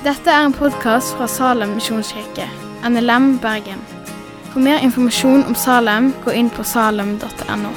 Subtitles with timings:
[0.00, 2.46] Dette er en podkast fra Salem misjonskirke,
[2.88, 3.82] NLM Bergen.
[4.48, 7.72] For mer informasjon om Salem, gå inn på salem.no.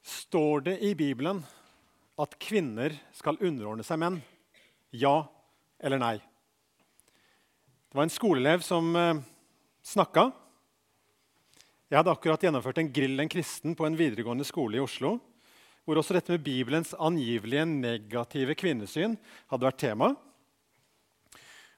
[0.00, 1.44] Står det i Bibelen
[2.16, 4.22] at kvinner skal underordne seg menn?
[4.96, 5.26] Ja
[5.76, 6.16] eller nei?
[7.92, 9.20] Det var en skoleelev som eh,
[9.84, 10.30] snakka.
[11.92, 15.18] Jeg hadde akkurat gjennomført en Grill en kristen på en videregående skole i Oslo,
[15.84, 19.18] hvor også dette med Bibelens angivelige negative kvinnesyn
[19.52, 20.08] hadde vært tema.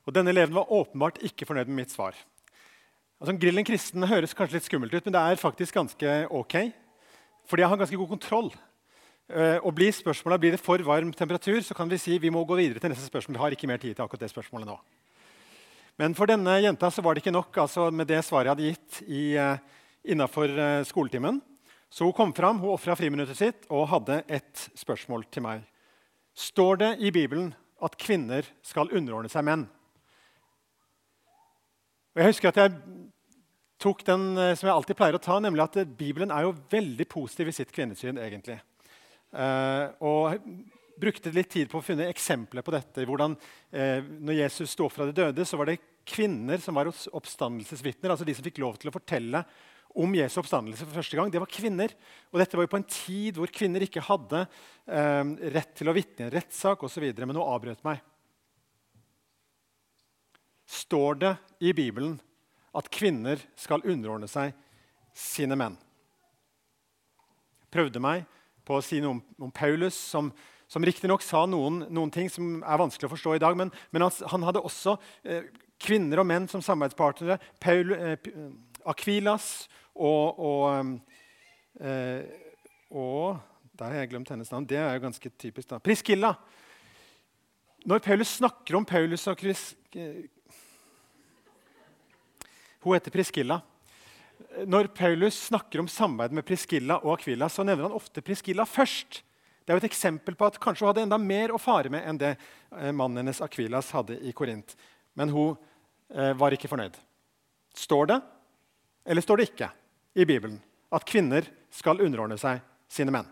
[0.06, 2.14] Og Denne eleven var åpenbart ikke fornøyd med mitt svar.
[3.18, 6.58] Altså, Grill en kristen høres kanskje litt skummelt ut, men det er faktisk ganske ok.
[7.50, 8.54] Fordi jeg har ganske god kontroll.
[9.26, 12.46] Uh, og blir spørsmålet blir det for varm temperatur, så kan vi si vi må
[12.46, 13.34] gå videre til neste spørsmål.
[13.34, 14.78] Vi har ikke mer tid til akkurat det spørsmålet nå.
[15.98, 18.74] Men for denne jenta så var det ikke nok altså, med det svaret jeg hadde
[18.76, 21.40] gitt i, uh, innafor uh, skoletimen.
[21.92, 25.64] Så hun kom fram, hun ofra friminuttet sitt og hadde et spørsmål til meg.
[26.34, 27.52] Står det i Bibelen
[27.84, 29.66] at kvinner skal underordne seg menn?
[32.14, 32.74] Og jeg husker at jeg
[33.82, 37.50] tok den som jeg alltid pleier å ta, nemlig at Bibelen er jo veldig positiv
[37.50, 38.18] i sitt kvinnesyn.
[38.18, 38.58] egentlig.
[39.34, 40.38] Uh, og
[41.00, 43.04] brukte litt tid på å finne eksempler på dette.
[43.06, 43.36] hvordan
[43.72, 48.10] eh, når Jesus sto opp fra de døde, så var det kvinner som var oppstandelsesvitner.
[48.10, 49.44] altså de som fikk lov til å fortelle
[49.94, 51.30] om Jesu oppstandelse for første gang.
[51.30, 51.92] Det var kvinner.
[52.32, 55.22] Og dette var jo på en tid hvor kvinner ikke hadde eh,
[55.54, 57.06] rett til å vitne i en rettssak osv.
[57.14, 58.02] Men hun avbrøt meg.
[60.66, 62.16] Står det i Bibelen
[62.74, 64.54] at kvinner skal underordne seg
[65.14, 65.76] sine menn?
[67.70, 68.24] Prøvde meg
[68.66, 70.30] på å si noe om, om Paulus, som,
[70.70, 73.58] som riktignok sa noen, noen, ting som er vanskelig å forstå i dag.
[73.60, 75.50] Men, men han, han, hadde også eh,
[75.82, 77.38] kvinner og menn som samarbeidspartnere.
[77.62, 78.30] Paul, eh,
[78.88, 80.98] Akvilas og, og,
[81.80, 82.24] eh,
[82.90, 83.38] og
[83.74, 84.66] Der har jeg glemt hennes navn.
[84.66, 85.68] Det er jo ganske typisk.
[85.68, 85.78] da.
[85.78, 86.34] Priskilla.
[87.84, 89.74] Når Paulus snakker om Paulus og Chris,
[92.80, 93.62] Hun heter Priskilla
[94.66, 99.22] når Paulus snakker om samarbeid med Priskilla og Akvila, så nevner han ofte Priskilla først.
[99.64, 102.04] Det er jo et eksempel på at kanskje hun hadde enda mer å fare med
[102.06, 104.76] enn det eh, mannen hennes Akvilas hadde i Korint.
[105.16, 105.54] Men hun
[106.12, 106.98] eh, var ikke fornøyd.
[107.74, 108.18] Står det,
[109.08, 109.70] eller står det ikke,
[110.14, 110.60] i Bibelen
[110.94, 113.28] at kvinner skal underordne seg sine menn?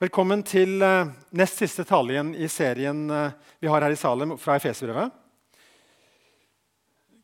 [0.00, 4.38] Velkommen til eh, nest siste tale igjen i serien eh, vi har her i Salem
[4.40, 5.12] fra Efeserbrevet.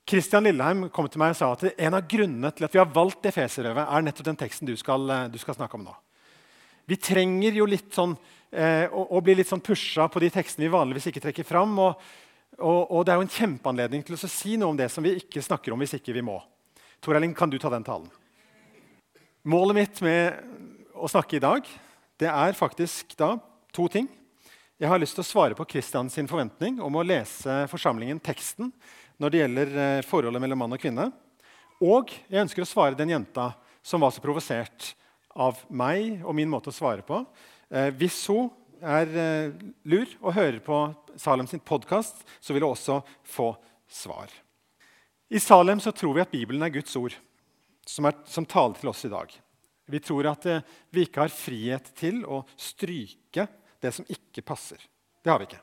[0.07, 2.91] Kristian Lilleheim kom til meg og sa at en av grunnene til at vi har
[2.95, 5.95] valgt Efeserøvet, er nettopp den teksten du skal, eh, du skal, snakke om nå.
[6.87, 8.13] Vi trenger jo litt sånn,
[8.53, 11.73] eh, å, å, bli litt sånn pusha på de tekstene vi vanligvis ikke trekker fram.
[11.83, 12.05] Og,
[12.61, 15.17] og, og det er jo en kjempeanledning til å si noe om det som vi
[15.19, 16.37] ikke snakker om hvis ikke vi må.
[17.07, 18.09] Tor Erling, kan du ta den talen?
[19.47, 20.41] Målet mitt med
[20.91, 21.69] å snakke i dag
[22.19, 23.37] det er faktisk da
[23.71, 24.09] to ting.
[24.75, 28.73] Jeg har lyst til å svare på Kristians forventning om å lese forsamlingen teksten
[29.23, 31.05] når det gjelder eh, forholdet mellom mann og kvinne.
[31.79, 33.53] Og jeg ønsker å svare den jenta
[33.87, 34.89] som var så provosert
[35.31, 37.21] av meg og min måte å svare på.
[37.71, 38.51] Eh, hvis hun
[38.83, 39.55] er eh,
[39.87, 40.83] lur og hører på
[41.15, 43.53] Salem sin podkast, så vil hun også få
[43.87, 44.35] svar.
[45.29, 47.15] I Salem så tror vi at Bibelen er Guds ord,
[47.87, 49.33] som, er, som taler til oss i dag.
[49.91, 53.47] Vi tror at eh, vi ikke har frihet til å stryke
[53.83, 54.79] det som ikke passer.
[55.23, 55.63] Det har vi ikke.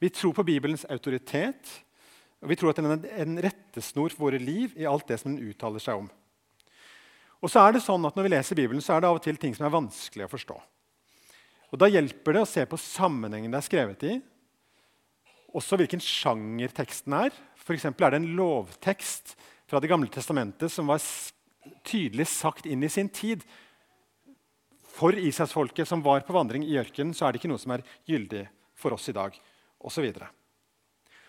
[0.00, 1.72] Vi tror på Bibelens autoritet,
[2.40, 5.32] og vi tror at den er en rettesnor for våre liv i alt det som
[5.32, 6.08] den uttaler seg om.
[7.44, 9.24] Og så er det sånn at Når vi leser Bibelen, så er det av og
[9.24, 10.56] til ting som er vanskelig å forstå.
[11.72, 14.14] Og Da hjelper det å se på sammenhengen det er skrevet i,
[15.56, 17.36] også hvilken sjanger teksten er.
[17.66, 17.88] F.eks.
[17.88, 19.34] er det en lovtekst
[19.66, 21.02] fra Det gamle testamentet som var
[21.86, 23.42] tydelig sagt inn i sin tid.
[24.86, 27.82] For Israelsfolket som var på vandring i ørkenen, så er det ikke noe som er
[28.06, 28.44] gyldig
[28.78, 29.34] for oss i dag.
[29.82, 30.30] Og så videre.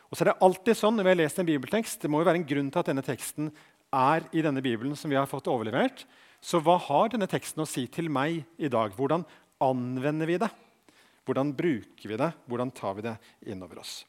[0.08, 2.30] Og så er det alltid sånn når vi har lest en bibeltekst, Det må jo
[2.30, 3.50] være en grunn til at denne teksten
[3.92, 6.06] er i denne bibelen som vi har fått overlevert.
[6.40, 8.94] Så hva har denne teksten å si til meg i dag?
[8.94, 9.26] Hvordan
[9.60, 10.52] anvender vi det?
[11.26, 12.32] Hvordan bruker vi det?
[12.48, 13.18] Hvordan tar vi det
[13.50, 14.06] innover oss?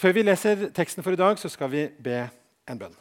[0.00, 2.22] Før vi leser teksten for i dag, så skal vi be
[2.72, 2.94] en bønn.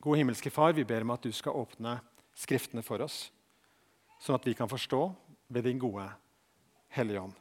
[0.00, 1.98] Gode himmelske Far, vi ber om at du skal åpne
[2.34, 3.28] Skriftene for oss,
[4.18, 5.02] sånn at vi kan forstå
[5.54, 6.08] ved din gode
[6.96, 7.36] Hellige Ånd.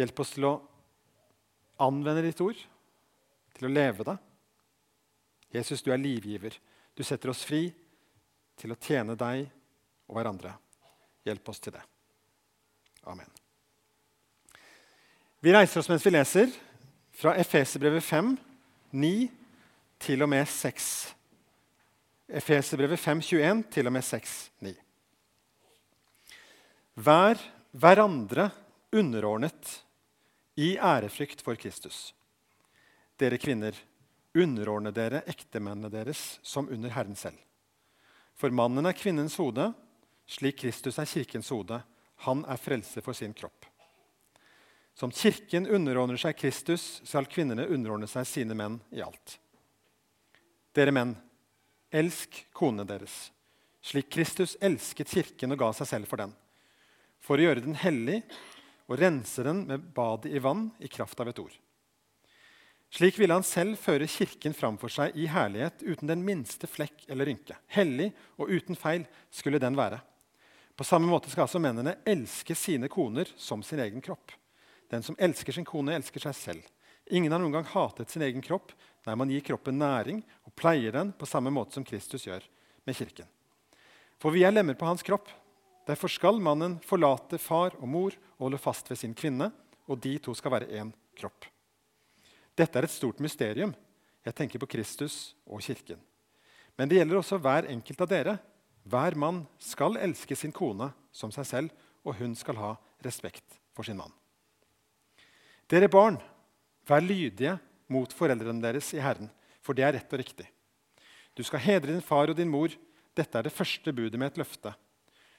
[0.00, 0.54] Hjelp oss til å
[1.86, 2.58] anvende ditt ord,
[3.54, 4.16] til å leve det.
[5.54, 6.56] Jesus, du er livgiver.
[6.98, 7.68] Du setter oss fri
[8.58, 9.44] til å tjene deg
[10.08, 10.56] og hverandre.
[11.28, 11.84] Hjelp oss til det.
[13.06, 13.39] Amen.
[15.40, 16.50] Vi reiser oss mens vi leser
[17.16, 18.34] fra Efeserbrevet 5,
[18.92, 19.12] 9
[20.04, 20.88] til og med 6.
[22.28, 24.74] Efeserbrevet 5.21 til og med 6, 9.
[27.00, 27.40] Vær
[27.72, 28.50] hverandre
[28.92, 29.72] underordnet
[30.60, 32.10] i ærefrykt for Kristus.
[33.16, 33.72] Dere kvinner,
[34.36, 37.40] underordne dere ektemennene deres som under Herren selv.
[38.36, 39.72] For mannen er kvinnens hode,
[40.28, 41.80] slik Kristus er kirkens hode.
[42.28, 43.69] Han er frelse for sin kropp.
[45.00, 49.38] Som Kirken underordner seg Kristus, skal kvinnene underordne seg sine menn i alt.
[50.76, 51.14] Dere menn,
[51.88, 53.14] elsk konene deres,
[53.80, 56.34] slik Kristus elsket Kirken og ga seg selv for den,
[57.16, 58.18] for å gjøre den hellig
[58.90, 61.54] og rense den med badet i vann i kraft av et ord.
[62.92, 67.30] Slik ville han selv føre Kirken framfor seg i herlighet uten den minste flekk eller
[67.30, 67.56] rynke.
[67.72, 70.02] Hellig og uten feil skulle den være.
[70.76, 74.36] På samme måte skal altså mennene elske sine koner som sin egen kropp.
[74.90, 76.70] Den som elsker sin kone, elsker seg selv.
[77.10, 78.72] Ingen har noen gang hatet sin egen kropp.
[79.06, 82.44] Nei, man gir kroppen næring og pleier den på samme måte som Kristus gjør
[82.86, 83.28] med kirken.
[84.20, 85.30] For vi er lemmer på hans kropp.
[85.88, 89.48] Derfor skal mannen forlate far og mor og holde fast ved sin kvinne,
[89.90, 91.48] og de to skal være én kropp.
[92.54, 93.72] Dette er et stort mysterium.
[94.26, 95.98] Jeg tenker på Kristus og kirken.
[96.76, 98.36] Men det gjelder også hver enkelt av dere.
[98.84, 103.84] Hver mann skal elske sin kone som seg selv, og hun skal ha respekt for
[103.84, 104.19] sin mann.
[105.70, 106.16] Dere barn,
[106.82, 107.52] vær lydige
[107.94, 109.28] mot foreldrene deres i Herren,
[109.62, 110.48] for det er rett og riktig.
[111.38, 112.72] Du skal hedre din far og din mor.
[113.14, 114.72] Dette er det første budet med et løfte.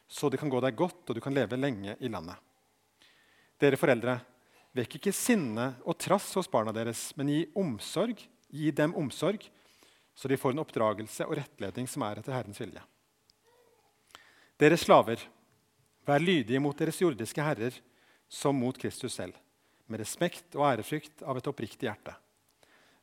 [0.08, 2.40] Så det kan gå deg godt, og du kan leve lenge i landet.
[3.60, 4.16] Dere foreldre,
[4.76, 9.44] vekk ikke sinne og trass hos barna deres, men gi omsorg, gi dem omsorg,
[10.16, 12.88] så de får en oppdragelse og rettledning som er etter Herrens vilje.
[14.60, 15.28] Dere slaver,
[16.08, 17.84] vær lydige mot deres jordiske herrer
[18.32, 19.36] som mot Kristus selv
[19.92, 22.14] med respekt og ærefrykt av et oppriktig hjerte.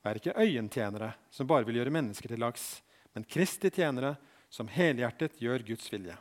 [0.04, 2.78] Vær ikke øyentjenere som bare vil gjøre mennesker til lags,
[3.14, 4.14] men Kristi tjenere
[4.48, 6.16] som helhjertet gjør Guds vilje.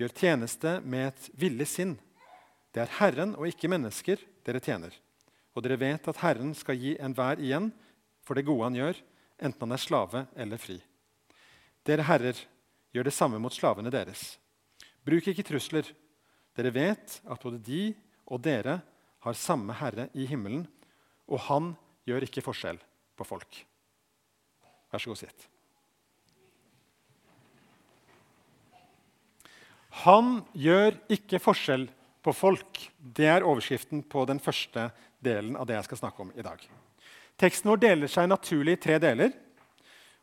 [0.00, 1.94] Gjør tjeneste med et villig sinn.
[2.72, 4.94] Det er Herren og ikke mennesker dere tjener.
[5.54, 7.70] Og dere vet at Herren skal gi enhver igjen
[8.26, 8.98] for det gode han gjør,
[9.40, 10.78] enten han er slave eller fri.
[11.86, 12.36] Dere herrer,
[12.92, 14.36] gjør det samme mot slavene deres.
[15.06, 15.86] Bruk ikke trusler.
[16.56, 17.82] Dere vet at både de
[18.26, 18.80] og dere
[19.24, 20.64] har samme Herre i himmelen,
[21.28, 21.72] og han
[22.08, 22.80] gjør ikke forskjell
[23.18, 23.62] på folk.
[24.90, 25.46] Vær så god, sitt.
[30.04, 31.88] Han gjør ikke forskjell
[32.24, 32.80] på folk.
[32.98, 34.88] Det er overskriften på den første
[35.22, 36.62] delen av det jeg skal snakke om i dag.
[37.40, 39.32] Teksten vår deler seg naturlig i tre deler.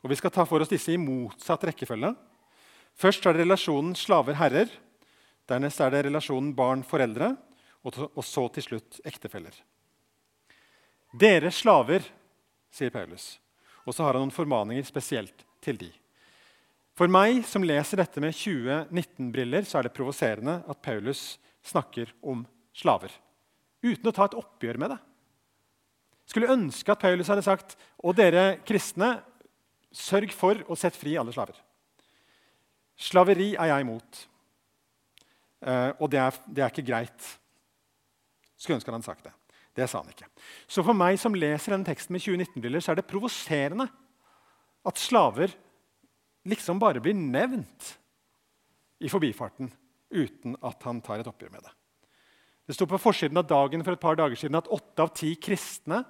[0.01, 2.13] og Vi skal ta for oss disse i motsatt rekkefølge.
[2.97, 4.71] Først er det relasjonen slaver-herrer.
[5.47, 7.35] Dernest er det relasjonen barn-foreldre
[7.87, 9.55] og så til slutt ektefeller.
[11.15, 12.03] Dere slaver,
[12.73, 13.37] sier Paulus.
[13.87, 15.89] Og så har han noen formaninger spesielt til de.
[16.97, 22.43] For meg som leser dette med 2019-briller, så er det provoserende at Paulus snakker om
[22.75, 23.13] slaver.
[23.85, 24.99] Uten å ta et oppgjør med det.
[26.27, 29.19] Skulle ønske at Paulus hadde sagt og dere kristne,
[29.93, 31.55] sørg for å sette fri alle slaver.
[32.97, 34.23] Slaveri er jeg imot.
[35.61, 37.29] Uh, og det er, det er ikke greit.
[38.57, 39.33] Skulle ønske han hadde sagt det.
[39.77, 40.27] Det sa han ikke.
[40.65, 43.85] Så for meg som leser denne teksten med 2019-briller, så er det provoserende
[44.87, 45.53] at slaver
[46.47, 47.91] liksom bare blir nevnt
[49.03, 49.69] i forbifarten
[50.09, 51.73] uten at han tar et oppgjør med det.
[52.67, 55.35] Det sto på forsiden av Dagen for et par dager siden at åtte av ti
[55.39, 56.01] kristne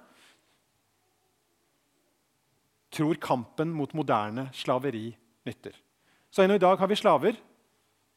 [2.94, 5.10] tror kampen mot moderne slaveri
[5.46, 5.76] nytter.
[6.32, 7.36] Så ennå i dag har vi slaver.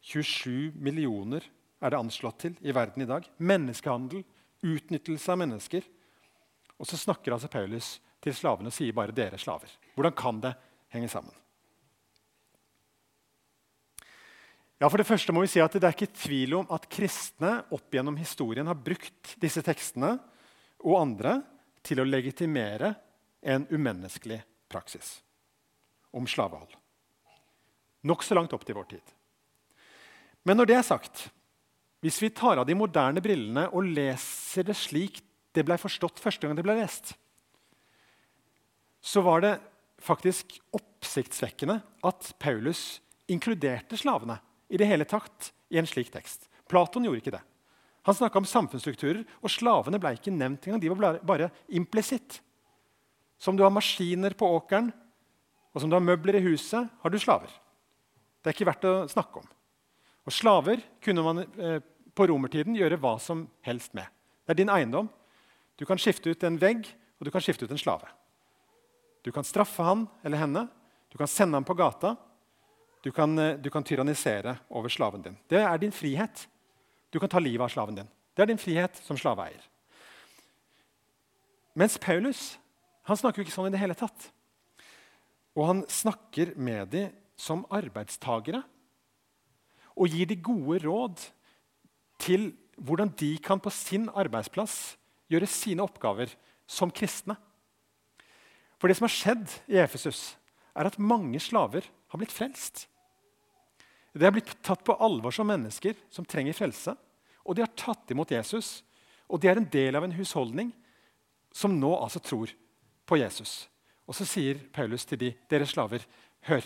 [0.02, 1.44] 27 millioner
[1.82, 3.26] er det anslått til i verden i dag.
[3.42, 4.24] Menneskehandel,
[4.62, 5.86] utnyttelse av mennesker.
[6.78, 9.78] Og så snakker altså Paulus til slavene og sier bare 'dere slaver'.
[9.96, 10.54] Hvordan kan det
[10.90, 11.34] henge sammen?
[14.82, 17.66] Ja, For det første må vi si at Det er ikke tvil om at kristne
[17.72, 20.20] opp gjennom historien har brukt disse tekstene
[20.82, 21.42] og andre
[21.84, 22.96] til å legitimere
[23.42, 25.22] en umenneskelig praksis
[26.12, 26.74] om slavehold.
[28.04, 29.14] Nokså langt opp til vår tid.
[30.44, 31.30] Men når det er sagt,
[32.02, 35.22] hvis vi tar av de moderne brillene og leser det slik
[35.54, 37.14] det ble forstått første gang det ble lest,
[39.02, 39.54] så var det
[40.02, 41.78] faktisk oppsiktsvekkende
[42.08, 44.40] at Paulus inkluderte slavene
[44.72, 46.48] i det hele tatt i en slik tekst.
[46.70, 47.44] Platon gjorde ikke det.
[48.08, 50.82] Han snakka om samfunnsstrukturer, og slavene ble ikke nevnt engang.
[50.82, 52.40] De var bare implisitt.
[53.42, 54.90] Som du har maskiner på åkeren,
[55.72, 57.52] og som du har møbler i huset, har du slaver.
[58.42, 59.50] Det er ikke verdt å snakke om.
[60.28, 61.80] Og slaver kunne man eh,
[62.16, 64.06] på romertiden gjøre hva som helst med.
[64.46, 65.10] Det er din eiendom.
[65.80, 66.86] Du kan skifte ut en vegg,
[67.20, 68.10] og du kan skifte ut en slave.
[69.26, 70.68] Du kan straffe han eller henne.
[71.10, 72.16] Du kan sende ham på gata.
[73.02, 75.38] Du kan, eh, du kan tyrannisere over slaven din.
[75.50, 76.48] Det er din frihet.
[77.12, 78.10] Du kan ta livet av slaven din.
[78.36, 79.62] Det er din frihet som slaveeier.
[81.76, 82.58] Mens Paulus
[83.04, 84.30] han snakker jo ikke sånn i det hele tatt.
[85.58, 88.62] Og han snakker med dem som arbeidstagere
[89.98, 91.24] og gir de gode råd
[92.22, 94.96] til hvordan de kan på sin arbeidsplass
[95.32, 96.34] gjøre sine oppgaver
[96.70, 97.36] som kristne.
[98.80, 100.36] For det som har skjedd i Efesus,
[100.74, 102.88] er at mange slaver har blitt frelst.
[104.14, 106.96] De har blitt tatt på alvor som mennesker som trenger frelse.
[107.46, 108.82] Og de har tatt imot Jesus,
[109.30, 110.72] og de er en del av en husholdning
[111.56, 112.52] som nå altså tror
[113.08, 113.68] på Jesus.
[114.08, 116.04] Og så sier Paulus til de, dere slaver,
[116.48, 116.66] hør.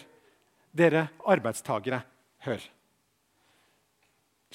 [0.76, 2.02] Dere arbeidstagere,
[2.48, 2.64] hør.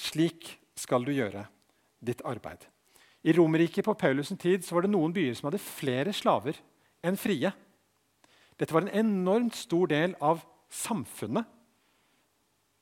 [0.01, 1.45] Slik skal du gjøre
[2.01, 2.65] ditt arbeid.
[3.21, 6.57] I Romerriket på Paulus' tid var det noen byer som hadde flere slaver
[7.05, 7.51] enn frie.
[8.57, 10.41] Dette var en enormt stor del av
[10.73, 11.45] samfunnet.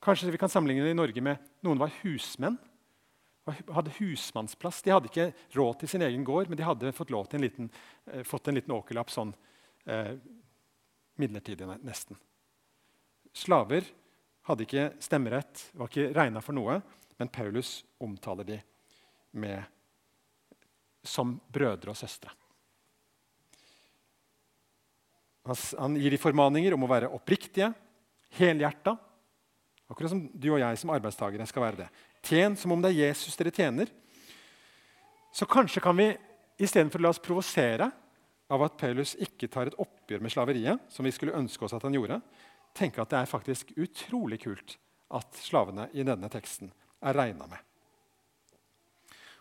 [0.00, 2.58] Kanskje vi kan sammenligne det i Norge med noen var husmenn.
[3.50, 4.82] hadde husmannsplass.
[4.82, 7.70] De hadde ikke råd til sin egen gård, men de hadde fått, en liten,
[8.06, 9.34] eh, fått en liten åkerlapp sånn
[9.86, 10.14] eh,
[11.18, 12.16] midlertidig, nesten.
[13.34, 13.82] Slaver
[14.46, 16.80] hadde ikke stemmerett, var ikke regna for noe,
[17.20, 18.56] men Paulus omtaler de
[19.36, 19.60] med,
[21.04, 22.32] som brødre og søstre.
[25.44, 27.68] Han gir de formaninger om å være oppriktige,
[28.38, 28.96] helhjerta.
[29.92, 31.90] Akkurat som du og jeg som arbeidstakere skal være det.
[32.24, 33.92] Tjen som om det er Jesus dere tjener.
[35.36, 36.08] Så kanskje kan vi
[36.56, 37.92] istedenfor å la oss provosere
[38.50, 41.84] av at Paulus ikke tar et oppgjør med slaveriet, som vi skulle ønske oss at
[41.84, 42.22] han gjorde,
[42.72, 44.80] tenke at det er faktisk utrolig kult
[45.12, 47.58] at slavene i denne teksten er regna med.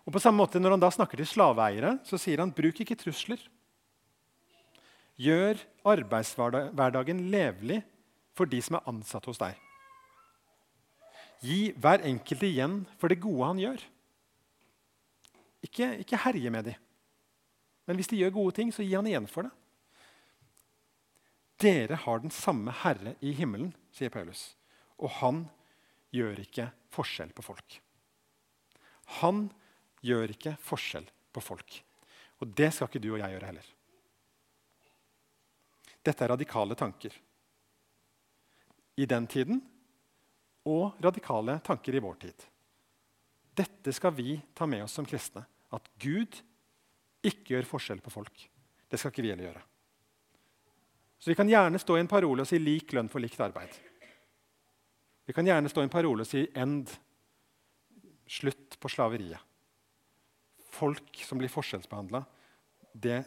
[0.07, 2.97] Og på samme måte Når han da snakker til slaveeiere, så sier han bruk ikke
[2.97, 3.41] trusler.
[5.19, 7.81] Gjør arbeidshverdagen levelig
[8.33, 9.57] for de som er ansatt hos deg.
[11.43, 13.83] Gi hver enkelt igjen for det gode han gjør.
[15.63, 16.79] Ikke, ikke herje med dem.
[17.87, 19.53] Men hvis de gjør gode ting, så gi han igjen for det.
[21.59, 24.53] Dere har den samme Herre i himmelen, sier Paulus.
[24.95, 25.45] Og han
[26.15, 27.79] gjør ikke forskjell på folk.
[29.21, 29.47] Han
[30.05, 31.79] gjør ikke forskjell på folk.
[32.39, 33.71] Og det skal ikke du og jeg gjøre heller.
[35.99, 37.15] Dette er radikale tanker
[38.99, 39.59] i den tiden
[40.67, 42.45] og radikale tanker i vår tid.
[43.59, 45.43] Dette skal vi ta med oss som kristne.
[45.75, 46.39] At Gud
[47.25, 48.47] ikke gjør forskjell på folk.
[48.89, 49.65] Det skal ikke vi heller gjøre.
[51.19, 53.88] Så Vi kan gjerne stå i en parole og si 'lik lønn for likt arbeid'.
[55.29, 56.89] Vi kan gjerne stå i en parole og si 'end'.
[58.29, 59.37] Slutt på slaveriet.
[60.71, 62.23] Folk som blir forskjellsbehandla,
[62.93, 63.25] det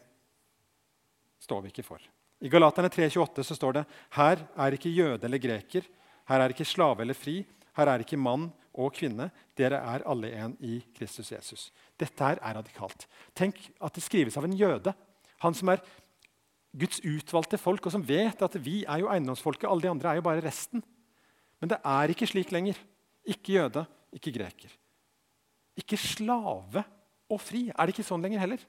[1.39, 1.99] står vi ikke for.
[2.41, 5.83] I Galaterne 3,28 så står det her er ikke jøde eller greker,
[6.27, 7.45] her er ikke slave eller fri,
[7.77, 9.31] her er ikke mann og kvinne.
[9.57, 11.73] Dere er alle en i Kristus Jesus.
[11.99, 13.07] Dette her er radikalt.
[13.35, 14.95] Tenk at det skrives av en jøde.
[15.39, 15.83] Han som er
[16.75, 19.69] Guds utvalgte folk, og som vet at vi er jo eiendomsfolket.
[19.71, 20.83] Alle de andre er jo bare resten.
[21.63, 22.79] Men det er ikke slik lenger.
[23.23, 24.73] Ikke jøde, ikke greker.
[25.79, 26.83] Ikke slave
[27.31, 27.69] og fri.
[27.71, 28.65] Er det ikke sånn lenger heller?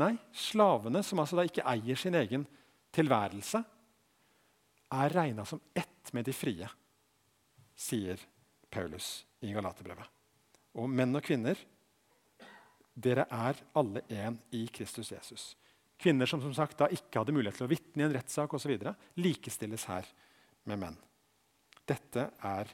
[0.00, 2.44] Nei, slavene, som altså da ikke eier sin egen
[2.94, 3.62] tilværelse,
[4.90, 6.68] er regna som ett med de frie,
[7.78, 8.20] sier
[8.70, 10.06] Paulus i Galaterbrevet.
[10.78, 11.58] Og menn og kvinner,
[12.94, 15.52] dere er alle én i Kristus Jesus.
[16.00, 18.76] Kvinner som som sagt da ikke hadde mulighet til å vitne i en rettssak osv.,
[19.20, 20.08] likestilles her
[20.68, 20.98] med menn.
[21.90, 22.70] Dette er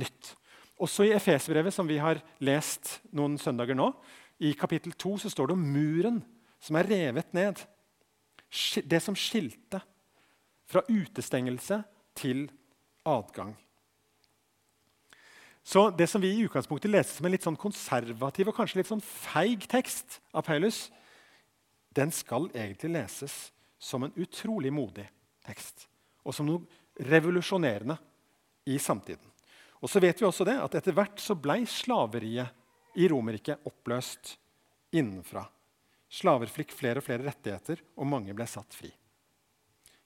[0.00, 0.34] nytt.
[0.82, 3.92] Også i Efesbrevet, som vi har lest noen søndager nå,
[4.42, 6.22] i kapittel 2 så står det om muren
[6.62, 7.60] som er revet ned.
[8.82, 9.80] Det som skilte
[10.66, 11.82] fra utestengelse
[12.16, 12.48] til
[13.06, 13.54] adgang.
[15.64, 18.90] Så Det som vi i utgangspunktet leste som en litt sånn konservativ og kanskje litt
[18.90, 20.90] sånn feig tekst av Paulus,
[21.94, 25.06] den skal egentlig leses som en utrolig modig
[25.46, 25.86] tekst.
[26.24, 26.66] Og som noe
[27.00, 27.96] revolusjonerende
[28.64, 29.30] i samtiden.
[29.84, 34.36] Og så vet vi også det, at Etter hvert så ble slaveriet i Romerriket oppløst
[34.94, 35.44] innenfra.
[36.08, 38.92] Slaver fikk flere og flere rettigheter, og mange ble satt fri.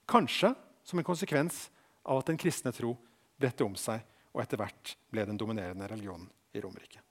[0.08, 1.66] Kanskje som en konsekvens
[2.08, 2.94] av at den kristne tro
[3.38, 4.00] bredte om seg
[4.32, 7.02] og etter hvert ble den dominerende religionen i Romerriket.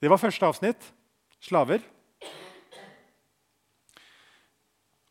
[0.00, 0.88] Det var første avsnitt
[1.44, 1.84] slaver.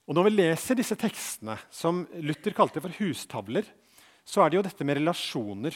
[0.03, 3.69] Og Når vi leser disse tekstene, som Luther kalte for hustavler,
[4.23, 5.75] så er det jo dette med relasjoner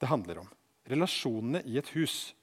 [0.00, 0.50] det handler om.
[0.86, 2.34] Relasjonene i et hus.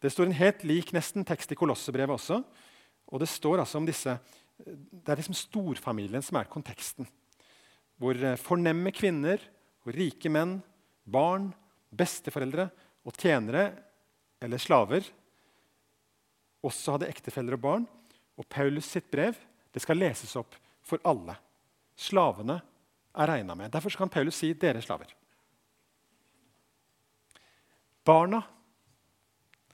[0.00, 2.40] Det står en helt lik nesten tekst i Kolossebrevet også.
[3.08, 4.16] Og det står altså om disse,
[4.58, 7.06] det er liksom storfamilien som er konteksten.
[7.98, 9.42] hvor eh, fornemme kvinner
[9.82, 10.60] og rike menn,
[11.02, 11.48] barn,
[11.90, 12.68] besteforeldre
[13.02, 13.72] og tjenere
[14.38, 15.08] eller slaver
[16.62, 17.86] også hadde ektefeller og barn.
[18.38, 19.34] Og Paulus sitt brev
[19.74, 20.54] det skal leses opp
[20.86, 21.34] for alle.
[21.98, 22.60] Slavene
[23.14, 23.70] er regna med.
[23.72, 25.14] Derfor kan Paulus si 'dere slaver'.
[28.04, 28.42] Barna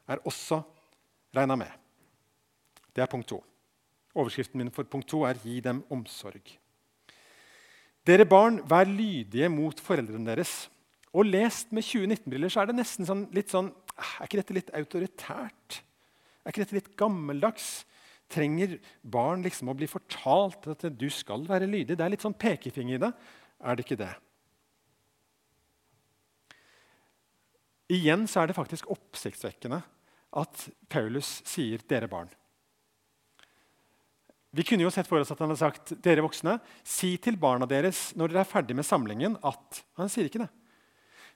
[0.08, 0.62] er også
[1.36, 1.70] regna med.
[2.94, 3.44] Det er punkt to.
[4.14, 6.58] Overskriften min for punkt to er 'gi dem omsorg'.
[8.06, 10.70] Dere barn, vær lydige mot foreldrene deres.
[11.14, 14.54] Og lest med 2019-briller så er det nesten sånn, litt sånn «Ah, Er ikke dette
[14.54, 15.82] litt autoritært?
[16.44, 17.84] Er ikke dette litt gammeldags?
[18.32, 21.96] Trenger barn liksom å bli fortalt at du skal være lydig?
[21.96, 23.10] Det er litt sånn pekefinger i det.
[23.64, 24.12] Er det ikke det?
[27.94, 29.82] Igjen så er det faktisk oppsiktsvekkende
[30.34, 32.32] at Paulus sier 'dere barn'.
[34.54, 37.66] Vi kunne jo sett for oss at han hadde sagt 'dere voksne, si til barna
[37.66, 40.50] deres når dere er ferdig med samlingen' at Han sier ikke det.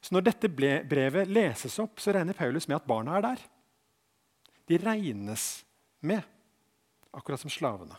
[0.00, 3.38] Så når dette brevet leses opp, så regner Paulus med at barna er der.
[4.68, 5.64] De regnes
[6.00, 6.22] med,
[7.10, 7.96] akkurat som slavene.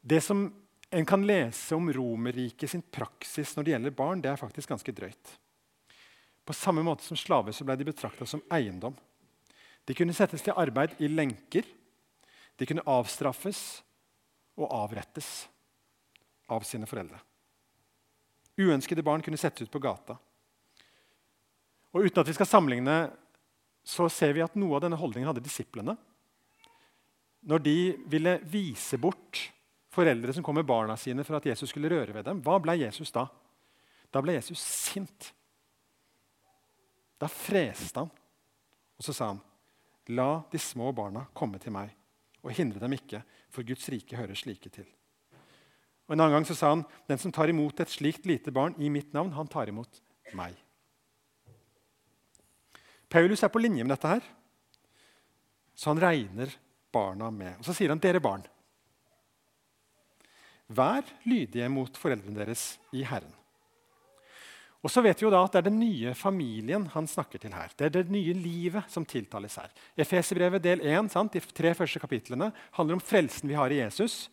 [0.00, 0.46] Det som
[0.90, 4.92] en kan lese om Romerriket sin praksis når det gjelder barn, det er faktisk ganske
[4.92, 5.32] drøyt.
[6.44, 8.94] På samme måte som slaver så ble de betrakta som eiendom.
[9.84, 11.64] De kunne settes til arbeid i lenker.
[12.56, 13.60] De kunne avstraffes
[14.60, 15.48] og avrettes
[16.52, 17.18] av sine foreldre.
[18.60, 20.18] Uønskede barn kunne settes ut på gata.
[21.94, 23.08] Og Uten at vi skal sammenligne,
[23.84, 25.94] så ser vi at noe av denne holdningen hadde disiplene.
[27.44, 29.42] Når de ville vise bort
[29.92, 32.78] foreldre som kom med barna sine for at Jesus skulle røre ved dem, hva ble
[32.80, 33.26] Jesus da?
[34.08, 35.28] Da ble Jesus sint.
[37.20, 38.10] Da freste han.
[38.96, 39.42] Og så sa han,
[40.08, 41.94] 'La de små barna komme til meg,
[42.44, 44.90] og hindre dem ikke, for Guds rike hører slike til.'
[46.04, 48.74] Og En annen gang så sa han, 'Den som tar imot et slikt lite barn
[48.78, 50.00] i mitt navn, han tar imot
[50.34, 50.63] meg.'
[53.14, 54.24] Paulus er på linje med dette her,
[55.78, 56.50] så han regner
[56.94, 57.60] barna med.
[57.60, 58.46] Og Så sier han, 'Dere barn'.
[60.68, 63.32] Vær lydige mot foreldrene deres i Herren.
[64.82, 67.52] Og så vet vi jo da at Det er den nye familien han snakker til
[67.52, 67.70] her.
[67.76, 69.70] Det er det nye livet som tiltales her.
[69.96, 74.28] Efeserbrevet del 1, sant, de tre første kapitlene, handler om frelsen vi har i Jesus.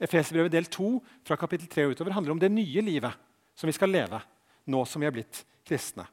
[0.00, 3.14] Efeserbrevet del 2 fra kapittel 3 og utover handler om det nye livet
[3.54, 4.20] som vi skal leve
[4.66, 6.06] nå som vi er blitt kristne.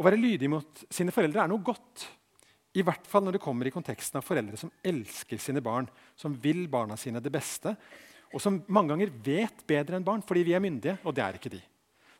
[0.00, 2.06] Å være lydig mot sine foreldre er noe godt.
[2.72, 6.32] I hvert fall når det kommer i konteksten av foreldre som elsker sine barn, som
[6.40, 7.74] vil barna sine det beste,
[8.32, 11.36] og som mange ganger vet bedre enn barn fordi vi er myndige, og det er
[11.36, 11.60] ikke de.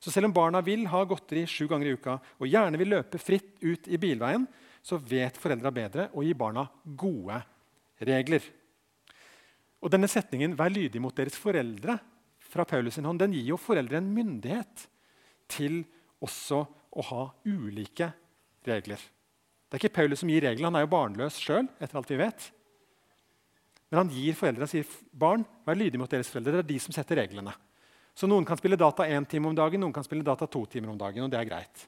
[0.00, 3.20] Så selv om barna vil ha godteri sju ganger i uka og gjerne vil løpe
[3.20, 4.44] fritt ut i bilveien,
[4.82, 7.38] så vet foreldra bedre og gir barna gode
[8.08, 8.44] regler.
[9.80, 12.00] Og denne setningen 'vær lydig mot deres foreldre'
[12.50, 14.88] fra Paulus sin hånd, den gir jo foreldre en myndighet
[15.48, 15.84] til
[16.20, 18.11] også å ha ulike
[18.66, 19.00] regler.
[19.70, 21.68] Det er ikke Paulus som gir reglene, han er jo barnløs sjøl.
[23.90, 26.59] Men han gir foreldre og sier barn, vær lydige mot deres foreldre.
[26.59, 27.55] Det er de som setter reglene.
[28.14, 30.92] Så Noen kan spille data én time om dagen, noen kan spille data to timer
[30.92, 31.24] om dagen.
[31.24, 31.87] og det er greit.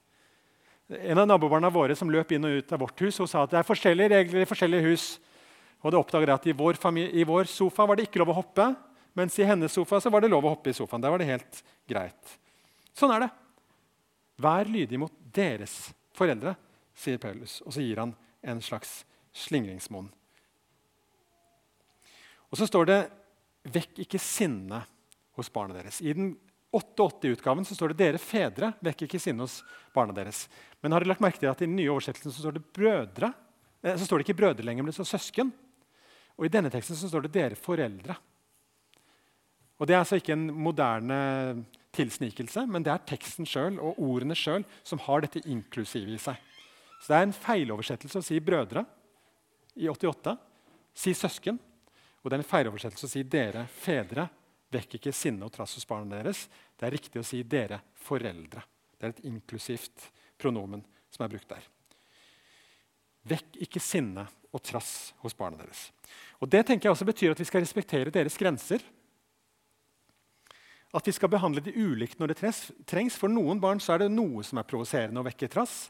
[0.92, 3.50] En av nabobarna våre som løp inn og ut av vårt hus, og sa at
[3.50, 5.04] det er forskjellige regler i forskjellige hus.
[5.82, 6.78] Og det oppdaget at i vår,
[7.10, 8.68] i vår, sofa var det ikke lov å hoppe,
[9.18, 11.02] mens i hennes sofa var det lov å hoppe i sofaen.
[11.02, 12.38] Der var det helt greit.
[12.94, 13.30] Sånn er det.
[14.42, 16.56] Vær lydig mot deres foreldre,
[16.94, 17.60] sier Paulus.
[17.66, 19.02] Og så gir han en slags
[19.44, 20.10] slingringsmonn.
[22.52, 23.00] Og så står det
[23.64, 24.88] 'vekk ikke sinnet
[25.36, 26.02] hos barna deres'.
[26.02, 26.36] I den
[26.72, 29.62] 88-utgaven så står det 'dere fedre, vekk ikke sinnet hos
[29.94, 30.48] barna deres'.
[30.82, 33.32] Men har dere lagt merke til at i den nye oversettelsen står det brødre?
[33.82, 35.52] Eh, så står det ikke brødre lenger, men det står søsken.
[36.36, 38.16] Og i denne teksten står det 'dere foreldre'.
[39.78, 44.36] Og Det er altså ikke en moderne tilsnikelse, men det er teksten sjøl og ordene
[44.38, 46.38] sjøl som har dette inklusive i seg.
[47.02, 48.84] Så det er en feiloversettelse å si 'brødre'
[49.76, 50.36] i 88.
[50.94, 51.58] Si 'søsken'.
[52.22, 54.28] Og det er en feiloversettelse å si 'dere fedre'.
[54.72, 56.48] Vekk ikke sinne og trass hos barna deres.
[56.78, 58.62] Det er riktig å si 'dere foreldre'.
[58.98, 61.62] Det er et inklusivt pronomen som er brukt der.
[63.26, 65.90] Vekk ikke sinne og trass hos barna deres.
[66.40, 68.82] Og Det tenker jeg også betyr at vi skal respektere deres grenser.
[70.92, 72.52] At vi skal behandle de ulikt når det
[72.88, 73.16] trengs.
[73.16, 75.86] For noen barn er det noe som er provoserende og vekker trass.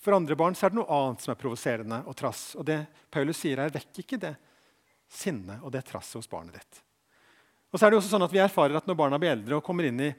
[0.00, 2.54] For andre barn er det noe annet som er provoserende og trass.
[2.56, 2.80] Og det
[3.12, 4.32] Paulus sier, er vekk ikke det
[5.10, 6.80] sinne og det trasset hos barnet ditt.
[7.70, 9.66] Og så er det også sånn at Vi erfarer at når barna blir eldre og
[9.66, 10.10] kommer inn i,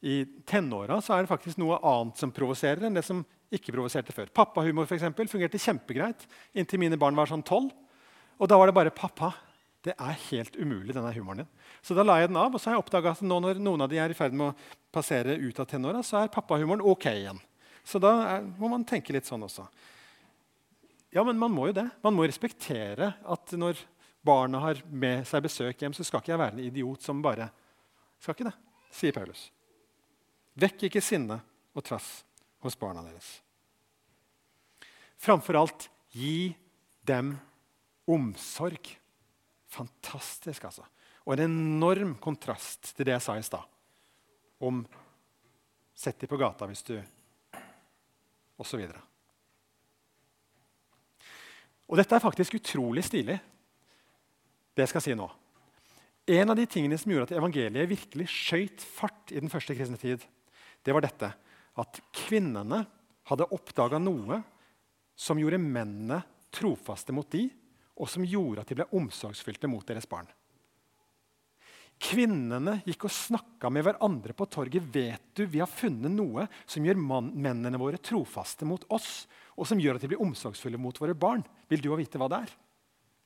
[0.00, 3.20] i tenåra, så er det faktisk noe annet som provoserer enn det som
[3.52, 4.32] ikke provoserte før.
[4.32, 6.24] Pappahumor for eksempel, fungerte kjempegreit
[6.56, 7.70] inntil mine barn var sånn tolv.
[8.38, 9.32] Og da var det bare 'pappa,
[9.86, 11.50] Det er helt umulig, denne humoren din.
[11.86, 13.84] Så da la jeg den av, og så har jeg oppdaga at nå når noen
[13.84, 17.06] av de er i ferd med å passere ut av tenåra, så er pappahumoren ok
[17.12, 17.38] igjen.
[17.86, 19.68] Så da er, må man tenke litt sånn også.
[21.14, 21.86] Ja, men man må jo det.
[22.04, 23.80] Man må respektere at når
[24.26, 27.50] barna har med seg besøk hjem, så skal ikke jeg være en idiot som bare
[28.18, 28.56] Skal ikke det,
[28.90, 29.44] sier Paulus.
[30.58, 31.36] Vekk ikke sinne
[31.70, 32.24] og trass
[32.66, 33.36] hos barna deres.
[35.22, 36.50] Framfor alt, gi
[37.06, 37.36] dem
[38.10, 38.90] omsorg.
[39.68, 40.84] Fantastisk, altså.
[41.26, 43.66] Og en enorm kontrast til det jeg sa i stad
[44.64, 44.82] om
[45.98, 46.94] Sett dem på gata hvis du
[48.58, 49.00] Og så videre.
[51.88, 53.38] Og dette er faktisk utrolig stilig,
[54.76, 55.26] det jeg skal si nå.
[56.28, 59.96] En av de tingene som gjorde at evangeliet virkelig skøyt fart i den første kristne
[59.98, 60.20] tid,
[60.84, 61.30] det var dette
[61.78, 62.82] at kvinnene
[63.30, 64.42] hadde oppdaga noe
[65.18, 66.20] som gjorde mennene
[66.54, 67.46] trofaste mot de,
[67.98, 70.28] og som gjorde at de ble omsorgsfylte mot deres barn.
[71.98, 74.84] Kvinnene gikk og snakka med hverandre på torget.
[74.94, 79.26] Vet du, vi har funnet noe som gjør mennene våre trofaste mot oss,
[79.58, 81.42] og som gjør at de blir omsorgsfulle mot våre barn.
[81.66, 82.54] Vil du vite hva det er?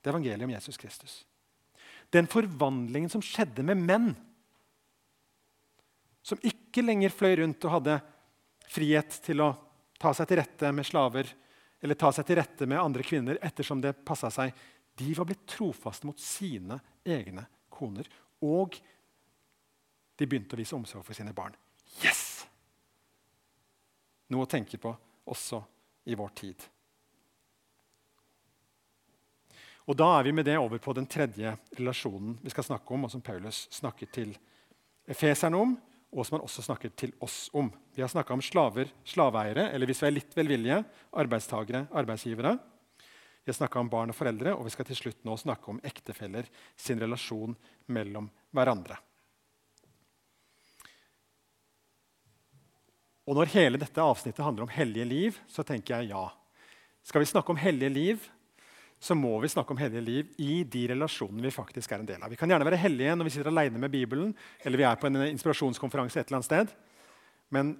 [0.00, 1.18] Det er evangeliet om Jesus Kristus.
[2.12, 4.08] Den forvandlingen som skjedde med menn,
[6.24, 8.00] som ikke lenger fløy rundt og hadde
[8.72, 9.52] frihet til å
[10.00, 11.28] ta seg til rette med slaver
[11.82, 14.52] eller ta seg til rette med andre kvinner ettersom det passa seg.
[14.98, 18.06] De var blitt trofaste mot sine egne koner.
[18.46, 18.76] Og
[20.18, 21.56] de begynte å vise omsorg for sine barn.
[22.04, 22.44] Yes!
[24.30, 24.92] Noe å tenke på
[25.28, 25.60] også
[26.08, 26.68] i vår tid.
[29.90, 33.04] Og Da er vi med det over på den tredje relasjonen vi skal snakke om,
[33.04, 34.36] og som Paulus snakker til
[35.10, 35.74] efeserne om,
[36.12, 37.70] og som han også snakker til oss om.
[37.96, 40.82] Vi har snakka om slaver, slaveeiere, eller hvis vi er litt velvillige,
[41.22, 42.52] arbeidstagere, arbeidsgivere.
[43.42, 45.80] Vi har snakka om barn og foreldre, og vi skal til slutt nå snakke om
[45.88, 47.56] ektefeller sin relasjon
[47.90, 49.00] mellom hverandre.
[53.26, 56.26] Og Når hele dette avsnittet handler om hellige liv, så tenker jeg ja.
[57.06, 58.24] Skal vi snakke om hellige liv,
[59.02, 62.22] så må vi snakke om hellige liv i de relasjonene vi faktisk er en del
[62.22, 62.30] av.
[62.30, 64.28] Vi kan gjerne være hellige når vi sitter alene med Bibelen
[64.62, 66.74] eller vi er på en inspirasjonskonferanse et eller annet sted.
[67.50, 67.72] Men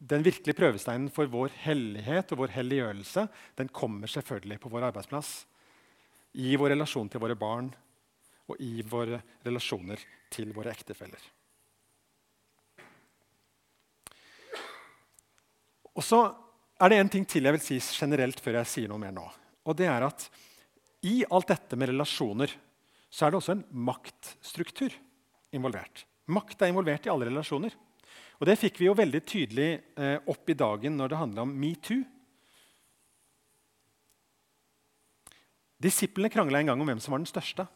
[0.00, 3.26] den virkelige prøvesteinen for vår hellighet og vår helliggjørelse
[3.60, 5.42] den kommer selvfølgelig på vår arbeidsplass.
[6.40, 7.68] I vår relasjon til våre barn
[8.48, 10.00] og i våre relasjoner
[10.32, 11.20] til våre ektefeller.
[15.92, 16.22] Og så
[16.80, 19.26] er det en ting til jeg vil si generelt før jeg sier noe mer nå.
[19.68, 20.24] Og det er at
[21.02, 22.52] i alt dette med relasjoner
[23.12, 24.94] så er det også en maktstruktur
[25.52, 26.06] involvert.
[26.32, 27.74] Makt er involvert i alle relasjoner.
[28.40, 31.52] Og Det fikk vi jo veldig tydelig eh, opp i dagen når det handla om
[31.52, 32.00] metoo.
[35.82, 37.66] Disiplene krangla en gang om hvem som var den største.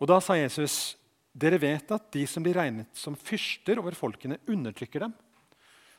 [0.00, 0.96] Og Da sa Jesus
[1.38, 5.14] dere vet at de som blir regnet som fyrster over folkene, undertrykker dem.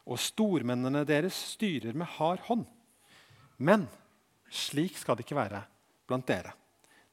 [0.10, 2.66] Og stormennene deres styrer med hard hånd.
[3.56, 3.86] Men
[4.50, 5.64] slik skal det ikke være
[6.10, 6.54] blant dere.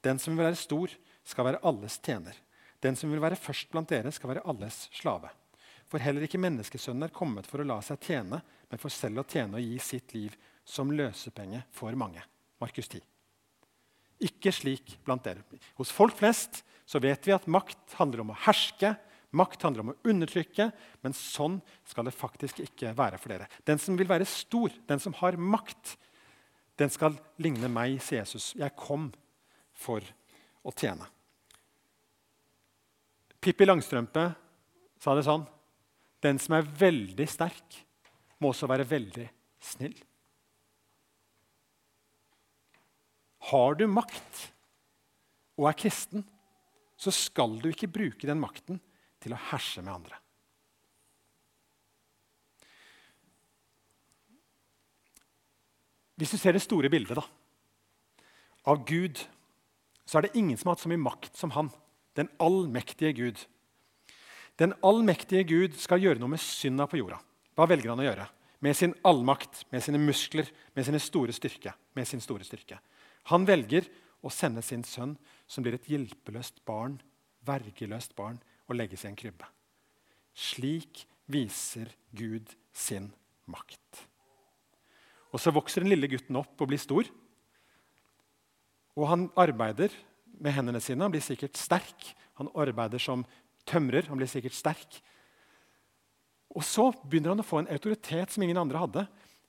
[0.05, 0.93] Den som vil være stor,
[1.27, 2.37] skal være alles tjener.
[2.83, 5.31] Den som vil være først blant dere, skal være alles slave.
[5.91, 9.27] For heller ikke menneskesønnen er kommet for å la seg tjene, men for selv å
[9.29, 10.35] tjene og gi sitt liv
[10.67, 12.23] som løsepenge for mange.
[12.63, 13.03] Markus 10.
[14.27, 15.45] Ikke slik blant dere.
[15.79, 18.95] Hos folk flest så vet vi at makt handler om å herske,
[19.37, 20.71] makt handler om å undertrykke,
[21.05, 23.49] men sånn skal det faktisk ikke være for dere.
[23.67, 25.97] Den som vil være stor, den som har makt,
[26.77, 28.53] den skal ligne meg, sier Jesus.
[28.59, 29.09] Jeg kom
[29.77, 30.05] for
[30.67, 31.07] å tjene.
[33.41, 34.27] Pippi Langstrømpe
[34.99, 35.45] sa det sånn
[36.25, 37.77] Den som er veldig sterk,
[38.41, 39.27] må også være veldig
[39.63, 39.95] snill.
[43.53, 44.41] Har du makt
[45.57, 46.25] og er kristen,
[46.99, 48.81] så skal du ikke bruke den makten
[49.23, 50.19] til å herse med andre.
[56.17, 57.25] Hvis du ser det store bildet da,
[58.67, 59.21] av Gud,
[60.07, 61.69] så er det ingen som har hatt så mye makt som han.
[62.17, 63.43] Den allmektige Gud.
[64.57, 67.19] Den allmektige Gud skal gjøre noe med synda på jorda.
[67.57, 68.27] Hva velger han å gjøre?
[68.65, 72.81] Med sin allmakt, med sine muskler, med, sine store styrke, med sin store styrke.
[73.29, 73.85] Han velger
[74.25, 75.15] å sende sin sønn,
[75.47, 76.97] som blir et hjelpeløst barn,
[77.47, 79.47] vergeløst barn, og legges i en krybbe.
[80.35, 83.13] Slik viser Gud sin
[83.53, 84.06] makt.
[85.37, 87.09] Og så vokser den lille gutten opp og blir stor.
[88.97, 89.93] Og han arbeider
[90.41, 91.05] med hendene sine.
[91.05, 92.15] Han blir sikkert sterk.
[92.41, 93.27] Han arbeider som
[93.69, 94.09] tømrer.
[94.09, 94.97] Han blir sikkert sterk.
[96.57, 99.07] Og så begynner han å få en autoritet som ingen andre hadde.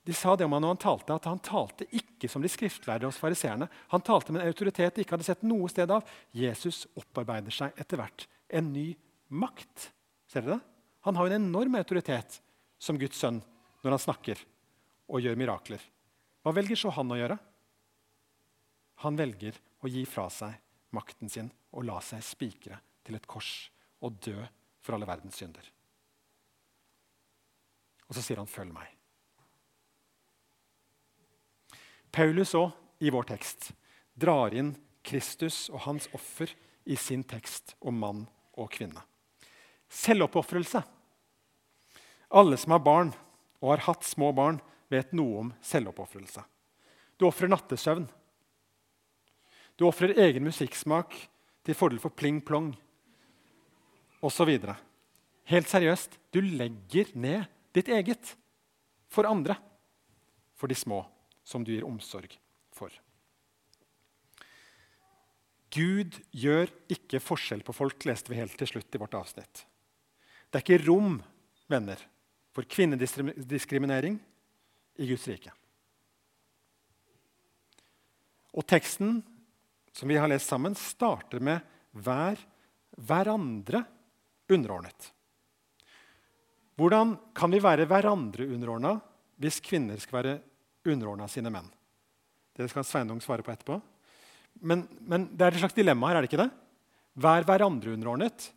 [0.08, 3.08] de sa det om han når han talte, at han talte ikke som de skriftlærde
[3.08, 3.68] hos fariseerne.
[3.92, 6.04] Han talte med en autoritet de ikke hadde sett noe sted av.
[6.32, 8.94] Jesus opparbeider seg etter hvert en ny
[9.28, 9.90] makt.
[10.32, 10.62] Ser dere det?
[11.08, 12.40] Han har en enorm autoritet
[12.80, 13.42] som Guds sønn
[13.84, 14.40] når han snakker
[15.08, 15.82] og gjør mirakler.
[16.44, 17.38] Hva velger så han å gjøre?
[19.04, 20.56] Han velger å gi fra seg
[20.96, 23.70] makten sin og la seg spikre til et kors
[24.04, 24.38] og dø
[24.84, 25.66] for alle verdens synder.
[28.08, 28.96] Og så sier han 'følg meg'.
[32.12, 33.74] Paulus òg, i vår tekst,
[34.16, 36.50] drar inn Kristus og hans offer
[36.86, 39.04] i sin tekst om mann og kvinne.
[39.90, 40.82] Selvoppofrelse.
[42.30, 43.14] Alle som har barn
[43.62, 44.60] og har hatt små barn,
[44.92, 46.44] vet noe om selvoppofrelse.
[47.18, 48.06] Du ofrer nattesøvn.
[49.78, 51.16] Du ofrer egen musikksmak
[51.68, 52.72] til fordel for pling-plong
[54.26, 54.54] osv.
[55.48, 57.46] Helt seriøst, du legger ned
[57.76, 58.34] ditt eget
[59.12, 59.58] for andre.
[60.58, 61.04] For de små
[61.46, 62.34] som du gir omsorg
[62.74, 62.92] for.
[65.74, 69.66] Gud gjør ikke forskjell på folk, leste vi helt til slutt i vårt avsnitt.
[70.48, 71.20] Det er ikke rom,
[71.70, 72.00] venner,
[72.56, 74.18] for kvinnediskriminering
[74.98, 75.54] i Guds rike.
[78.58, 79.20] Og teksten
[79.98, 81.62] som vi har lest sammen, starter med
[81.94, 82.38] 'vær
[82.98, 83.86] hverandre
[84.50, 85.12] underordnet'.
[86.78, 89.02] Hvordan kan vi være hverandre underordna
[89.42, 90.42] hvis kvinner skal være
[90.86, 91.70] underordna sine menn?
[92.54, 93.82] Det skal Sveinung svare på etterpå.
[94.62, 96.52] Men, men, det er et slags dilemma her, er det ikke det?
[97.18, 98.52] Vær hverandre underordnet.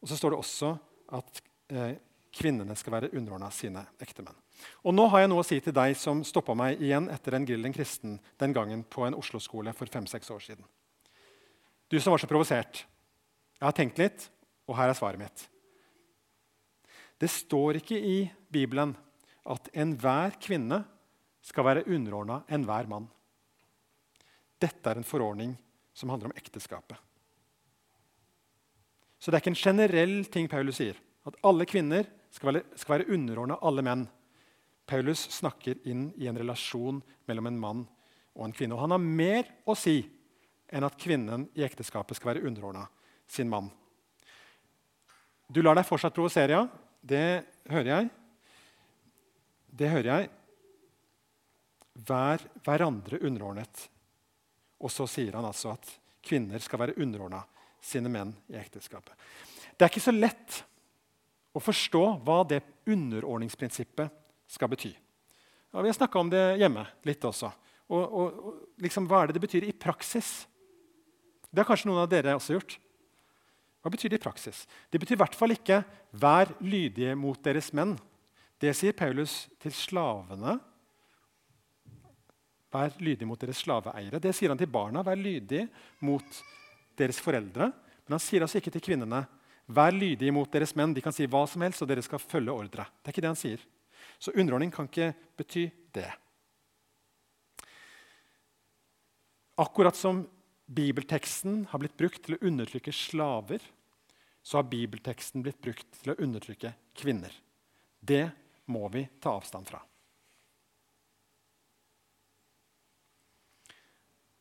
[0.00, 0.72] Og så står det også
[1.12, 1.96] at eh,
[2.32, 4.36] kvinnene skal være underordna sine ektemenn.
[4.82, 7.46] Og nå har jeg noe å si til deg som stoppa meg igjen etter en
[7.48, 10.66] grill en kristen den gangen på en Oslo-skole for fem-seks år siden.
[11.90, 12.84] Du som var så provosert.
[13.58, 14.28] Jeg har tenkt litt,
[14.66, 15.46] og her er svaret mitt.
[17.20, 18.16] Det står ikke i
[18.50, 18.96] Bibelen
[19.46, 20.80] at enhver kvinne
[21.42, 23.06] skal være underordna enhver mann.
[24.62, 25.56] Dette er en forordning
[25.94, 26.96] som handler om ekteskapet.
[29.22, 30.96] Så det er ikke en generell ting Paulus sier.
[31.26, 34.06] At alle kvinner skal være, skal være underordna alle menn.
[34.92, 37.78] Paulus snakker inn i en relasjon mellom en mann
[38.36, 38.76] og en kvinne.
[38.76, 40.02] Og han har mer å si
[40.68, 42.84] enn at kvinnen i ekteskapet skal være underordna
[43.24, 43.70] sin mann.
[45.48, 46.66] Du lar deg fortsatt provosere, ja.
[47.00, 47.24] Det
[47.72, 48.12] hører jeg.
[49.80, 50.30] Det hører jeg.
[52.12, 53.88] Vær hverandre underordnet.
[54.76, 55.88] Og så sier han altså at
[56.20, 57.40] kvinner skal være underordna
[57.80, 59.16] sine menn i ekteskapet.
[59.72, 60.64] Det er ikke så lett
[61.56, 62.60] å forstå hva det
[62.92, 64.20] underordningsprinsippet
[64.52, 64.92] skal bety.
[65.72, 67.48] Ja, vi har snakka om det hjemme litt også.
[67.92, 70.42] Og, og, og liksom, Hva er det det betyr i praksis?
[71.48, 72.76] Det har kanskje noen av dere også gjort.
[73.82, 74.62] Hva betyr det i praksis?
[74.92, 77.98] Det betyr i hvert fall ikke 'vær lydige mot deres menn'.
[78.60, 80.60] Det sier Paulus til slavene.
[82.72, 84.20] Vær lydige mot deres slaveeiere.
[84.20, 85.02] Det sier han til barna.
[85.02, 85.68] Vær lydige
[86.00, 86.42] mot
[86.96, 87.72] deres foreldre.
[88.06, 89.26] Men han sier altså ikke til kvinnene
[89.68, 90.94] Vær lydige mot deres menn.
[90.94, 92.84] De kan si hva som helst, og dere skal følge ordre.
[93.00, 93.62] Det er ikke det han sier.
[94.22, 96.06] Så underordning kan ikke bety det.
[99.58, 100.22] Akkurat som
[100.70, 103.64] bibelteksten har blitt brukt til å undertrykke slaver,
[104.42, 106.70] så har bibelteksten blitt brukt til å undertrykke
[107.02, 107.34] kvinner.
[107.98, 108.28] Det
[108.70, 109.82] må vi ta avstand fra.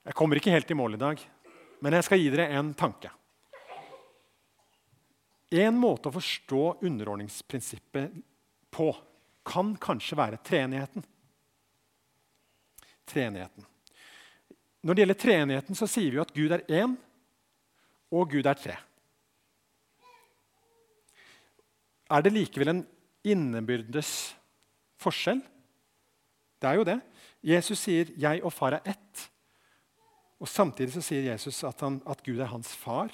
[0.06, 1.28] Jeg kommer ikke helt i mål i dag,
[1.82, 3.10] men jeg skal gi dere en tanke.
[5.52, 8.22] En måte å forstå underordningsprinsippet
[8.72, 8.94] på
[9.46, 11.06] kan kanskje være treenigheten.
[13.10, 13.66] Treenigheten.
[14.82, 16.96] Når det gjelder treenigheten, så sier vi at Gud er én,
[18.12, 18.78] og Gud er tre.
[22.12, 22.86] Er det likevel en
[23.24, 24.34] innebyrdes
[25.00, 25.40] forskjell?
[26.62, 27.00] Det er jo det.
[27.42, 29.30] Jesus sier 'jeg og far er ett'.
[30.40, 33.10] Og Samtidig så sier Jesus at, han, at Gud er hans far.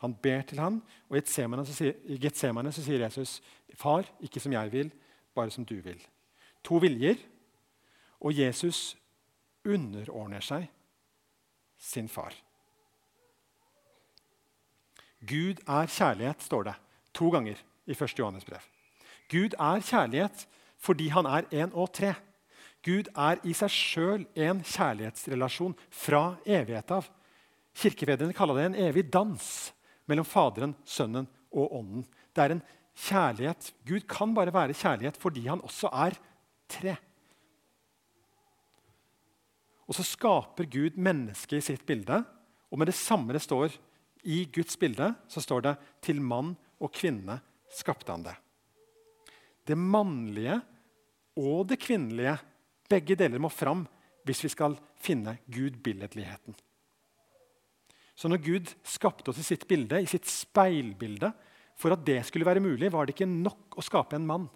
[0.00, 3.42] Han ber til ham, og i Getsemane så sier Jesus
[3.74, 4.92] 'Far, ikke som jeg vil,
[5.36, 6.00] bare som du vil.
[6.64, 7.20] To viljer,
[8.20, 8.96] og Jesus
[9.66, 10.66] underordner seg
[11.78, 12.34] sin far.
[15.26, 16.76] Gud er kjærlighet, står det
[17.16, 18.18] to ganger i 1.
[18.18, 18.62] Johannes brev.
[19.30, 20.46] Gud er kjærlighet
[20.78, 22.14] fordi han er én og tre.
[22.84, 27.08] Gud er i seg sjøl en kjærlighetsrelasjon fra evighet av.
[27.76, 29.46] Kirkefedrene kaller det en evig dans
[30.06, 32.04] mellom Faderen, Sønnen og Ånden.
[32.36, 32.62] Det er en
[32.96, 33.72] kjærlighet.
[33.86, 36.16] Gud kan bare være kjærlighet fordi han også er
[36.68, 36.96] tre.
[39.86, 42.22] Og så skaper Gud mennesket i sitt bilde.
[42.72, 43.76] Og med det samme det står
[44.26, 48.42] i Guds bilde, så står det 'til mann og kvinne skapte han det'.
[49.66, 50.60] Det mannlige
[51.36, 52.38] og det kvinnelige
[52.88, 53.86] Begge deler må fram
[54.26, 56.54] hvis vi skal finne gudbilledligheten.
[58.16, 61.32] Så når Gud skapte oss i sitt bilde, i sitt speilbilde,
[61.76, 64.46] for at det skulle være mulig, var det ikke nok å skape en mann.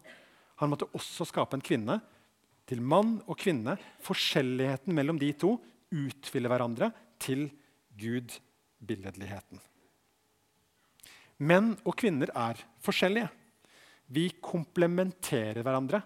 [0.60, 1.98] Han måtte også skape en kvinne.
[2.68, 3.74] Til mann og kvinne.
[4.04, 5.56] Forskjelligheten mellom de to
[5.90, 7.48] utfyller hverandre til
[8.00, 8.32] Gud,
[8.80, 9.60] billedligheten.
[11.40, 13.28] Menn og kvinner er forskjellige.
[14.10, 16.02] Vi komplementerer hverandre.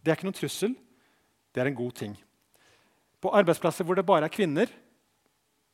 [0.00, 0.74] Det er ikke noen trussel,
[1.54, 2.14] det er en god ting.
[3.20, 4.68] På arbeidsplasser hvor det bare er kvinner,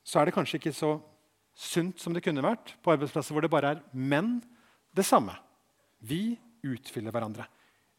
[0.07, 0.95] så er det kanskje ikke så
[1.57, 2.77] sunt som det kunne vært.
[2.83, 4.39] På arbeidsplasser hvor det bare er menn,
[4.97, 5.35] det samme.
[6.01, 7.47] Vi utfyller hverandre.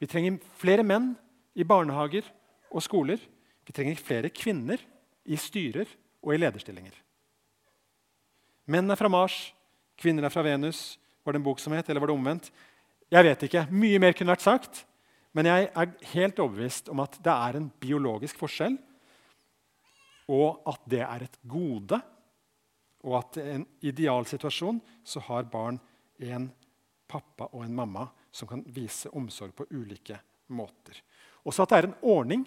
[0.02, 1.14] Vi trenger flere menn
[1.54, 2.26] i barnehager
[2.72, 3.22] og skoler.
[3.66, 4.82] Vi trenger flere kvinner
[5.26, 5.90] i styrer
[6.22, 6.94] og i lederstillinger.
[8.72, 9.52] Menn er fra Mars,
[10.00, 10.98] kvinner er fra Venus.
[11.24, 12.50] Var det en bok som het, eller var det omvendt?
[13.12, 13.66] Jeg vet ikke.
[13.74, 14.86] Mye mer kunne vært sagt.
[15.36, 18.76] Men jeg er helt overbevist om at det er en biologisk forskjell,
[20.32, 22.00] og at det er et gode.
[23.08, 25.80] Og at i en idealsituasjon så har barn
[26.22, 26.50] en
[27.12, 30.18] pappa og en mamma som kan vise omsorg på ulike
[30.56, 30.98] måter.
[31.44, 32.46] Også at det er en ordning,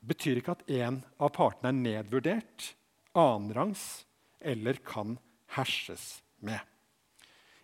[0.00, 2.72] betyr ikke at en av partene er nedvurdert,
[3.18, 4.04] annenrangs
[4.40, 5.18] eller kan
[5.56, 6.60] herses med.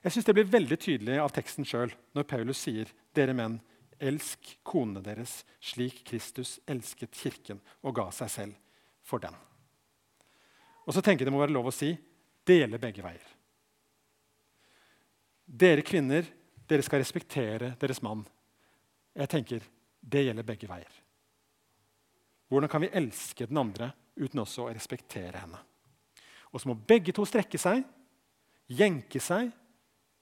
[0.02, 3.60] Jeg synes Det blir veldig tydelig av teksten sjøl når Paulus sier dere menn,
[3.98, 8.58] elsk konene deres slik Kristus elsket kirken og ga seg selv
[9.02, 9.34] for den.
[10.86, 11.94] Og så tenker jeg det må være lov å si
[12.46, 13.35] dele begge veier.
[15.46, 16.26] Dere kvinner,
[16.66, 18.24] dere skal respektere deres mann.
[19.16, 19.68] Jeg tenker
[20.00, 20.96] det gjelder begge veier.
[22.50, 25.58] Hvordan kan vi elske den andre uten også å respektere henne?
[26.52, 27.82] Og så må begge to strekke seg,
[28.70, 29.50] jenke seg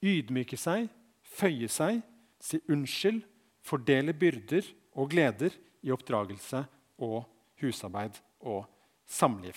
[0.05, 0.89] ydmyke seg,
[1.25, 2.01] føye seg,
[2.43, 3.23] si unnskyld,
[3.65, 4.67] fordele byrder
[5.01, 6.65] og gleder i oppdragelse
[7.05, 7.25] og
[7.63, 8.67] husarbeid og
[9.09, 9.57] samliv.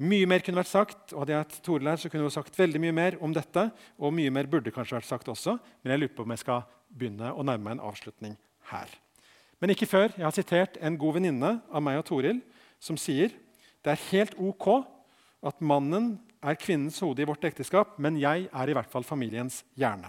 [0.00, 2.56] Mye mer kunne vært sagt, og hadde jeg hatt Toril her, så kunne hun sagt
[2.56, 3.66] veldig mye mer om dette.
[4.00, 6.62] Og mye mer burde kanskje vært sagt også, men jeg lurer på om jeg skal
[6.88, 8.38] begynne å nærme meg en avslutning
[8.70, 8.94] her.
[9.60, 10.14] Men ikke før.
[10.16, 12.40] Jeg har sitert en god venninne av meg og Toril
[12.80, 13.34] som sier
[13.84, 14.66] det er helt ok
[15.48, 19.60] at mannen er kvinnens hode i vårt ekteskap, men jeg er i hvert fall familiens
[19.76, 20.08] hjerne.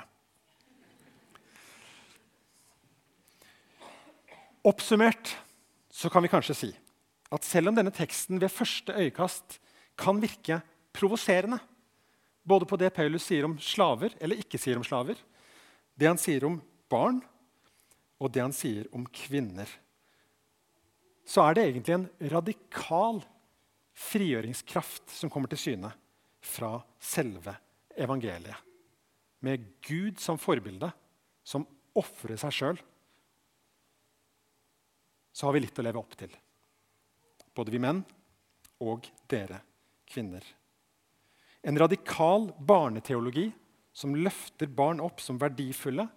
[4.68, 5.34] Oppsummert
[5.92, 6.72] så kan vi kanskje si
[7.32, 9.61] at selv om denne teksten ved første øyekast
[10.00, 10.62] kan virke
[10.96, 11.60] provoserende,
[12.44, 15.20] både på det Paulus sier om slaver eller ikke sier om slaver,
[15.96, 16.58] det han sier om
[16.92, 17.22] barn,
[18.22, 19.70] og det han sier om kvinner,
[21.26, 23.22] så er det egentlig en radikal
[23.98, 25.92] frigjøringskraft som kommer til syne
[26.42, 27.54] fra selve
[27.98, 28.58] evangeliet.
[29.42, 30.92] Med Gud som forbilde,
[31.44, 31.66] som
[31.98, 32.82] ofrer seg sjøl,
[35.32, 36.34] så har vi litt å leve opp til.
[37.56, 38.04] Både vi menn
[38.86, 39.62] og dere
[40.12, 40.44] kvinner.
[41.62, 43.50] En radikal barneteologi
[43.94, 46.08] som løfter barn opp som verdifulle,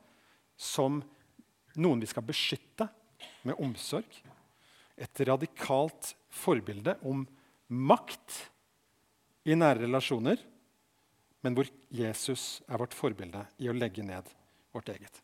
[0.56, 1.00] som
[1.80, 2.86] noen vi skal beskytte
[3.46, 4.08] med omsorg.
[4.94, 7.24] Et radikalt forbilde om
[7.68, 8.38] makt
[9.44, 10.38] i nære relasjoner,
[11.44, 14.30] men hvor Jesus er vårt forbilde i å legge ned
[14.72, 15.18] vårt eget.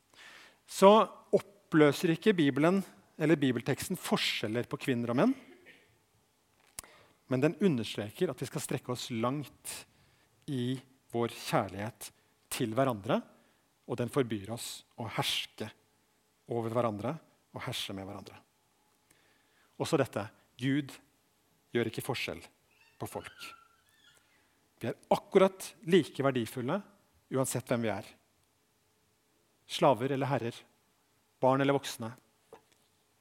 [0.68, 0.90] Så
[1.34, 2.82] oppløser ikke Bibelen
[3.20, 5.32] eller bibelteksten forskjeller på kvinner og menn.
[7.30, 9.74] Men den understreker at vi skal strekke oss langt
[10.50, 10.74] i
[11.14, 12.10] vår kjærlighet
[12.50, 13.20] til hverandre.
[13.90, 15.68] Og den forbyr oss å herske
[16.50, 17.14] over hverandre
[17.54, 18.36] og herse med hverandre.
[19.80, 20.26] Også dette
[20.60, 20.92] Gud
[21.74, 22.42] gjør ikke forskjell
[23.00, 23.48] på folk.
[24.80, 26.80] Vi er akkurat like verdifulle
[27.30, 28.06] uansett hvem vi er.
[29.70, 30.56] Slaver eller herrer,
[31.40, 32.10] barn eller voksne,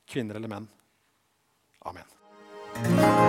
[0.10, 0.70] kvinner eller menn.
[1.86, 3.29] Amen.